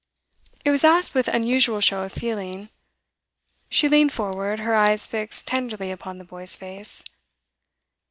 [0.65, 2.69] It was asked with unusual show of feeling;
[3.69, 7.03] she leaned forward, her eyes fixed tenderly upon the boy's face.